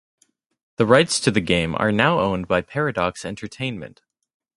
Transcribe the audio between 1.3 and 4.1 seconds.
game are now owned by Paradox Entertainment.